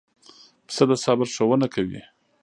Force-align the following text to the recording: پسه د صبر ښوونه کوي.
پسه 0.65 0.83
د 0.89 0.91
صبر 1.03 1.27
ښوونه 1.35 1.67
کوي. 1.75 2.01